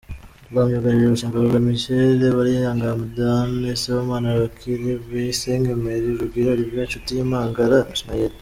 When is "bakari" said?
4.39-4.89